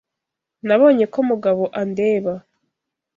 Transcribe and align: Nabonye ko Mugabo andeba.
Nabonye 0.67 1.05
ko 1.13 1.19
Mugabo 1.29 1.63
andeba. 1.81 2.33